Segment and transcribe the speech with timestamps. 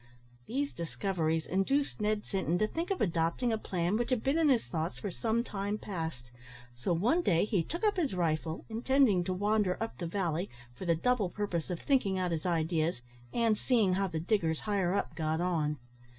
[0.47, 4.49] These discoveries induced Ned Sinton to think of adopting a plan which had been in
[4.49, 6.31] his thoughts for some time past;
[6.75, 10.85] so one day he took up his rifle, intending to wander up the valley, for
[10.85, 15.13] the double purpose of thinking out his ideas, and seeing how the diggers higher up
[15.13, 15.77] got on.